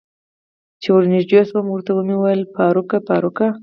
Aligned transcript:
چې 0.81 0.87
ور 0.93 1.03
نږدې 1.13 1.41
شوم 1.49 1.65
ورته 1.69 1.91
مې 2.07 2.15
وویل: 2.17 2.41
فاروق، 2.53 2.91
فاروق. 3.07 3.37